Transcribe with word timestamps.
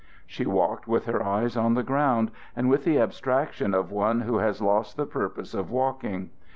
She 0.25 0.47
walked 0.47 0.87
with 0.87 1.05
her 1.05 1.21
eyes 1.21 1.55
on 1.55 1.75
the 1.75 1.83
ground 1.83 2.31
and 2.55 2.67
with 2.67 2.85
the 2.85 2.97
abstraction 2.97 3.75
of 3.75 3.91
one 3.91 4.21
who 4.21 4.39
has 4.39 4.59
lost 4.59 4.97
the 4.97 5.05
purpose 5.05 5.53
of 5.53 5.69
walking. 5.69 6.31